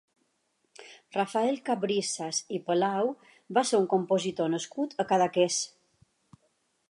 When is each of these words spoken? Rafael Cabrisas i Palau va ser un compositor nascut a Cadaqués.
Rafael 1.17 1.59
Cabrisas 1.67 2.39
i 2.57 2.61
Palau 2.69 3.13
va 3.59 3.63
ser 3.73 3.81
un 3.83 3.87
compositor 3.93 4.51
nascut 4.57 4.97
a 5.03 5.05
Cadaqués. 5.13 5.61